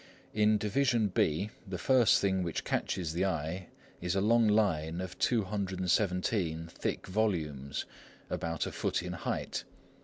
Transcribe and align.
In 0.33 0.57
Division 0.57 1.09
B, 1.09 1.51
the 1.67 1.77
first 1.77 2.19
thing 2.19 2.41
which 2.41 2.63
catches 2.63 3.13
the 3.13 3.23
eye 3.23 3.67
is 4.01 4.15
a 4.15 4.19
long 4.19 4.47
line 4.47 4.99
of 4.99 5.19
217 5.19 6.65
thick 6.69 7.05
volumes, 7.05 7.85
about 8.27 8.65
a 8.65 8.71
foot 8.71 9.03
in 9.03 9.13
height. 9.13 9.63